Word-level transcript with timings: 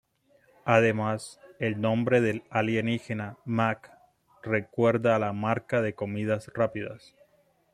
Además, 0.65 1.39
el 1.59 1.79
nombre 1.79 2.21
del 2.21 2.43
alienígena 2.49 3.37
"Mac" 3.45 3.95
recuerda 4.41 5.15
a 5.15 5.19
la 5.19 5.31
marca 5.31 5.79
de 5.79 5.93
comida 5.93 6.39
rápida. 6.55 6.97